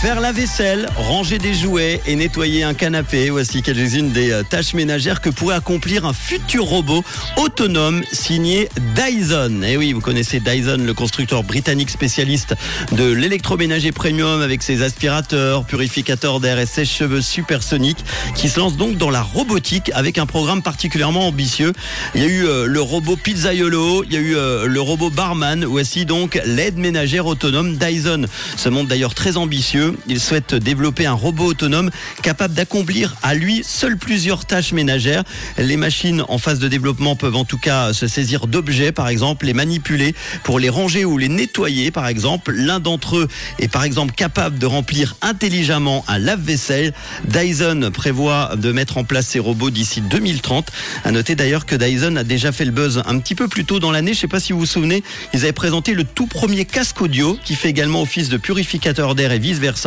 Faire 0.00 0.18
la 0.22 0.32
vaisselle, 0.32 0.88
ranger 0.96 1.36
des 1.36 1.52
jouets 1.52 2.00
et 2.06 2.16
nettoyer 2.16 2.62
un 2.62 2.72
canapé, 2.72 3.28
voici 3.28 3.60
quelques-unes 3.60 4.12
des 4.12 4.32
euh, 4.32 4.42
tâches 4.42 4.72
ménagères 4.72 5.20
que 5.20 5.28
pourrait 5.28 5.56
accomplir 5.56 6.06
un 6.06 6.14
futur 6.14 6.64
robot 6.64 7.04
autonome 7.36 8.02
signé 8.10 8.70
Dyson. 8.94 9.62
Et 9.62 9.76
oui, 9.76 9.92
vous 9.92 10.00
connaissez 10.00 10.40
Dyson, 10.40 10.78
le 10.78 10.94
constructeur 10.94 11.42
britannique 11.42 11.90
spécialiste 11.90 12.54
de 12.92 13.12
l'électroménager 13.12 13.92
premium 13.92 14.40
avec 14.40 14.62
ses 14.62 14.80
aspirateurs, 14.80 15.66
purificateurs 15.66 16.40
d'air 16.40 16.58
et 16.58 16.64
sèche-cheveux 16.64 17.20
supersoniques 17.20 18.02
qui 18.34 18.48
se 18.48 18.58
lance 18.58 18.78
donc 18.78 18.96
dans 18.96 19.10
la 19.10 19.20
robotique 19.20 19.90
avec 19.92 20.16
un 20.16 20.24
programme 20.24 20.62
particulièrement 20.62 21.26
ambitieux. 21.26 21.74
Il 22.14 22.22
y 22.22 22.24
a 22.24 22.28
eu 22.28 22.46
euh, 22.46 22.64
le 22.64 22.80
robot 22.80 23.16
pizzaiolo, 23.16 24.04
il 24.04 24.14
y 24.14 24.16
a 24.16 24.20
eu 24.20 24.34
euh, 24.34 24.64
le 24.64 24.80
robot 24.80 25.10
barman, 25.10 25.62
voici 25.66 26.06
donc 26.06 26.40
l'aide 26.46 26.78
ménagère 26.78 27.26
autonome 27.26 27.76
Dyson. 27.76 28.24
Ce 28.56 28.70
monde 28.70 28.88
d'ailleurs 28.88 29.14
très 29.14 29.36
ambitieux 29.36 29.89
il 30.06 30.20
souhaite 30.20 30.54
développer 30.54 31.06
un 31.06 31.12
robot 31.12 31.46
autonome 31.46 31.90
capable 32.22 32.54
d'accomplir 32.54 33.14
à 33.22 33.34
lui 33.34 33.62
seul 33.64 33.96
plusieurs 33.96 34.44
tâches 34.44 34.72
ménagères. 34.72 35.24
Les 35.58 35.76
machines 35.76 36.22
en 36.28 36.38
phase 36.38 36.58
de 36.58 36.68
développement 36.68 37.16
peuvent 37.16 37.36
en 37.36 37.44
tout 37.44 37.58
cas 37.58 37.92
se 37.92 38.06
saisir 38.06 38.46
d'objets, 38.46 38.92
par 38.92 39.08
exemple, 39.08 39.46
les 39.46 39.54
manipuler 39.54 40.14
pour 40.42 40.58
les 40.58 40.68
ranger 40.68 41.04
ou 41.04 41.18
les 41.18 41.28
nettoyer, 41.28 41.90
par 41.90 42.06
exemple. 42.06 42.52
L'un 42.52 42.80
d'entre 42.80 43.16
eux 43.16 43.28
est 43.58 43.68
par 43.68 43.84
exemple 43.84 44.14
capable 44.14 44.58
de 44.58 44.66
remplir 44.66 45.16
intelligemment 45.22 46.04
un 46.08 46.18
lave-vaisselle. 46.18 46.92
Dyson 47.24 47.90
prévoit 47.92 48.56
de 48.56 48.72
mettre 48.72 48.98
en 48.98 49.04
place 49.04 49.26
ces 49.26 49.38
robots 49.38 49.70
d'ici 49.70 50.00
2030. 50.00 50.70
À 51.04 51.10
noter 51.10 51.34
d'ailleurs 51.34 51.66
que 51.66 51.76
Dyson 51.76 52.16
a 52.16 52.24
déjà 52.24 52.52
fait 52.52 52.64
le 52.64 52.72
buzz 52.72 53.02
un 53.06 53.18
petit 53.18 53.34
peu 53.34 53.48
plus 53.48 53.64
tôt 53.64 53.80
dans 53.80 53.90
l'année. 53.90 54.12
Je 54.12 54.18
ne 54.18 54.20
sais 54.22 54.28
pas 54.28 54.40
si 54.40 54.52
vous 54.52 54.60
vous 54.60 54.66
souvenez, 54.66 55.02
ils 55.32 55.40
avaient 55.40 55.52
présenté 55.52 55.94
le 55.94 56.04
tout 56.04 56.26
premier 56.26 56.64
casque 56.64 57.00
audio 57.00 57.38
qui 57.44 57.54
fait 57.54 57.68
également 57.68 58.02
office 58.02 58.28
de 58.28 58.36
purificateur 58.36 59.14
d'air 59.14 59.32
et 59.32 59.38
vice 59.38 59.58
versa 59.58 59.79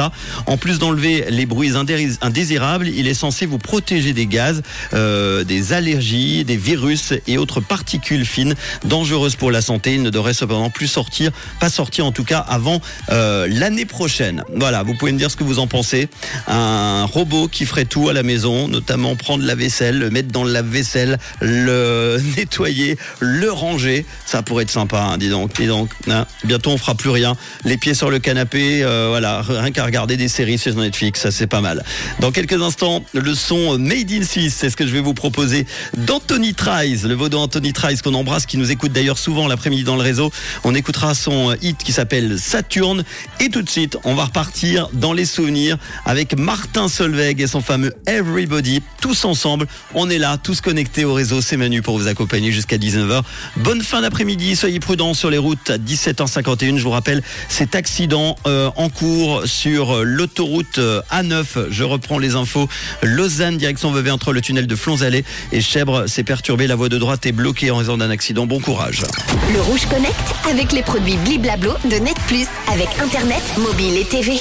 En 0.46 0.58
plus 0.58 0.80
d'enlever 0.80 1.26
les 1.30 1.46
bruits 1.46 1.74
indésirables, 1.76 2.88
il 2.88 3.08
est 3.08 3.14
censé 3.14 3.46
vous 3.46 3.58
protéger 3.58 4.14
des 4.14 4.26
gaz, 4.26 4.62
euh, 4.94 5.44
des 5.44 5.74
allergies, 5.74 6.44
des 6.44 6.58
virus 6.58 7.14
et 7.28 7.38
autres 7.38 7.62
particules 7.62 8.26
fines 8.26 8.56
dangereuses 8.86 9.36
pour 9.36 9.52
la 9.52 9.62
santé. 9.62 9.96
Il 9.96 10.04
ne 10.04 10.10
devrait 10.10 10.34
cependant 10.34 10.70
plus 10.70 10.88
sortir, 10.88 11.32
pas 11.60 11.70
sortir 11.70 12.06
en 12.06 12.12
tout 12.12 12.24
cas 12.24 12.40
avant 12.40 12.82
euh, 13.12 13.48
l'année 13.50 13.86
prochaine. 13.86 14.44
Voilà, 14.56 14.84
vous 14.84 14.96
pouvez 14.96 15.12
me 15.12 15.18
dire 15.18 15.32
ce 15.32 15.36
que 15.36 15.44
vous 15.44 15.60
en 15.60 15.68
pensez. 15.68 16.10
Un 16.48 17.06
robot 17.06 17.48
qui 17.48 17.66
ferait 17.66 17.86
tout 17.86 18.10
à 18.10 18.14
la 18.14 18.24
maison, 18.24 18.68
notamment 18.68 19.16
prendre 19.16 19.44
la 19.46 19.56
vaisselle, 19.56 20.00
le 20.00 20.10
mettre 20.10 20.30
dans 20.30 20.44
le 20.44 20.52
lave-vaisselle, 20.52 21.18
le 21.42 22.22
nettoyer, 22.38 22.98
le 23.20 23.52
ranger. 23.52 24.06
Ça 24.26 24.42
pourrait 24.42 24.64
être 24.64 24.72
sympa, 24.72 25.00
hein, 25.02 25.18
dis 25.18 25.30
donc. 25.30 25.54
Dis 25.54 25.68
donc. 25.68 25.90
Hein. 26.10 26.26
bientôt 26.44 26.72
on 26.72 26.78
fera 26.78 26.96
plus 26.96 27.10
rien. 27.10 27.36
Les 27.64 27.78
pieds 27.78 27.94
sur 27.94 28.10
le 28.10 28.20
canapé, 28.20 28.84
euh, 28.84 29.08
voilà, 29.10 29.42
rien 29.42 29.72
qu'à 29.72 29.83
regarder 29.86 30.18
des 30.18 30.28
séries 30.28 30.58
sur 30.58 30.76
Netflix, 30.76 31.22
ça 31.22 31.32
c'est 31.32 31.48
pas 31.48 31.62
mal. 31.62 31.84
Dans 32.20 32.32
quelques 32.32 32.62
instants, 32.62 33.04
le 33.14 33.34
son 33.36 33.78
Made 33.78 34.12
in 34.12 34.24
Suisse, 34.24 34.56
c'est 34.58 34.70
ce 34.70 34.78
que 34.78 34.86
je 34.86 34.92
vais 34.92 35.00
vous 35.00 35.14
proposer 35.14 35.66
d'Anthony 35.98 36.54
Trice, 36.54 37.04
le 37.04 37.16
vaudou 37.16 37.38
Anthony 37.38 37.74
Trice 37.74 38.02
qu'on 38.02 38.14
embrasse, 38.14 38.46
qui 38.46 38.58
nous 38.58 38.72
écoute 38.72 38.92
d'ailleurs 38.92 39.18
souvent 39.18 39.48
l'après-midi 39.48 39.84
dans 39.84 39.96
le 39.96 40.02
réseau. 40.02 40.32
On 40.64 40.76
écoutera 40.76 41.14
son 41.16 41.56
hit 41.62 41.78
qui 41.84 41.92
s'appelle 41.92 42.40
Saturne. 42.40 43.04
Et 43.40 43.50
tout 43.50 43.62
de 43.62 43.70
suite, 43.70 43.98
on 44.04 44.16
va 44.16 44.26
repartir 44.26 44.90
dans 44.94 45.14
les 45.14 45.26
souvenirs 45.26 45.78
avec 46.06 46.38
Martin 46.38 46.88
Solveig 46.88 47.42
et 47.42 47.48
son 47.48 47.62
fameux 47.62 47.94
Everybody. 48.06 48.82
Tous 49.02 49.26
ensemble, 49.26 49.68
on 49.94 50.10
est 50.10 50.20
là, 50.20 50.38
tous 50.38 50.62
connectés 50.62 51.06
au 51.06 51.14
réseau. 51.14 51.42
C'est 51.42 51.58
Manu 51.58 51.82
pour 51.82 51.98
vous 51.98 52.08
accompagner 52.08 52.52
jusqu'à 52.52 52.78
19h. 52.78 53.22
Bonne 53.58 53.82
fin 53.82 54.02
d'après-midi, 54.02 54.56
soyez 54.56 54.80
prudents 54.80 55.14
sur 55.14 55.30
les 55.30 55.38
routes 55.38 55.70
à 55.70 55.78
17h51. 55.78 56.78
Je 56.78 56.84
vous 56.84 56.92
rappelle 56.92 57.22
cet 57.50 57.76
accident 57.76 58.36
euh, 58.48 58.70
en 58.76 58.90
cours 58.90 59.44
sur 59.46 59.73
sur 59.74 60.04
l'autoroute 60.04 60.80
A9. 61.12 61.72
Je 61.72 61.84
reprends 61.84 62.20
les 62.20 62.36
infos. 62.36 62.70
Lausanne, 63.02 63.58
direction 63.58 63.92
Vevey 63.92 64.12
entre 64.12 64.32
le 64.32 64.40
tunnel 64.40 64.68
de 64.68 64.76
Flonzalet 64.76 65.24
et 65.52 65.62
Chèvre 65.62 66.06
s'est 66.06 66.24
perturbé. 66.24 66.68
La 66.68 66.76
voie 66.76 66.90
de 66.90 67.00
droite 67.00 67.26
est 67.26 67.32
bloquée 67.32 67.72
en 67.72 67.78
raison 67.78 67.98
d'un 67.98 68.12
accident. 68.12 68.46
Bon 68.46 68.60
courage. 68.60 69.04
Le 69.52 69.60
Rouge 69.62 69.88
Connect 69.90 70.14
avec 70.48 70.74
les 70.74 70.84
produits 70.84 71.18
Bliblablo 71.26 71.72
de 71.86 71.96
Net 71.96 72.18
Plus 72.28 72.46
avec 72.72 72.88
Internet, 73.02 73.42
mobile 73.58 73.98
et 73.98 74.06
TV. 74.06 74.34